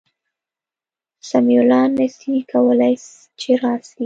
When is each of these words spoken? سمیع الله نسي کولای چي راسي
سمیع 1.29 1.59
الله 1.63 1.83
نسي 1.97 2.33
کولای 2.51 2.95
چي 3.39 3.51
راسي 3.61 3.99